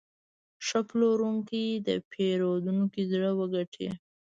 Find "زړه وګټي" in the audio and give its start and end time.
3.11-3.89